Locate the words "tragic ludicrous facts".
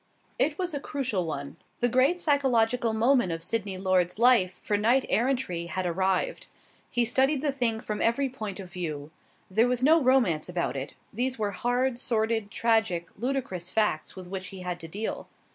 12.49-14.15